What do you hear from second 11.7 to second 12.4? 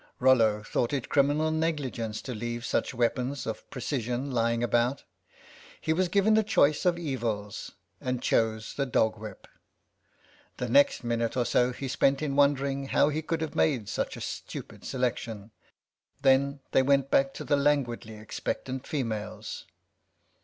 he spent in